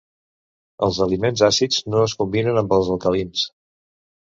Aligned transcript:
Els 0.87 1.01
aliments 1.07 1.43
àcids 1.49 1.83
no 1.95 2.03
es 2.07 2.17
combinen 2.23 2.59
amb 2.65 2.77
els 2.81 2.91
alcalins. 2.97 3.47